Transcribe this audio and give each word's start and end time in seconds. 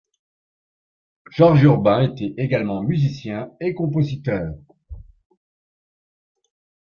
Georges 1.29 1.61
Urbain 1.63 2.01
était 2.11 2.33
également 2.37 2.81
musicien 2.81 3.51
et 3.59 3.75
compositeur. 3.75 4.51